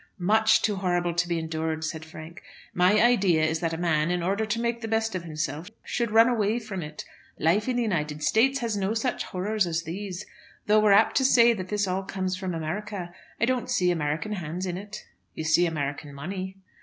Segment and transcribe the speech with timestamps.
[0.17, 2.41] "Much too horrible to be endured," said Frank.
[2.73, 6.09] "My idea is that a man, in order to make the best of himself, should
[6.09, 7.05] run away from it.
[7.37, 10.25] Life in the United States has no such horrors as these.
[10.65, 14.31] Though we're apt to say that all this comes from America, I don't see American
[14.33, 16.57] hands in it." "You see American money."